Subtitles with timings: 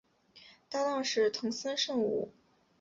[0.67, 2.33] 搭挡是藤森慎吾。